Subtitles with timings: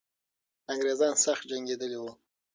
[0.71, 2.11] انګریزان سخت جنګېدلي وو.